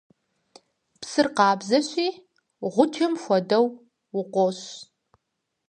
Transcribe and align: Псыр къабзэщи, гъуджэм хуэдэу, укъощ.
Псыр 0.99 1.27
къабзэщи, 1.37 2.07
гъуджэм 2.73 3.13
хуэдэу, 3.21 3.65
укъощ. 4.19 4.59